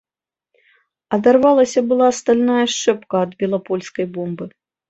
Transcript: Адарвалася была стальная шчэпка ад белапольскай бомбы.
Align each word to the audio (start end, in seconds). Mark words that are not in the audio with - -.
Адарвалася 1.17 1.79
была 1.91 2.09
стальная 2.21 2.65
шчэпка 2.77 3.23
ад 3.27 3.31
белапольскай 3.45 4.05
бомбы. 4.19 4.45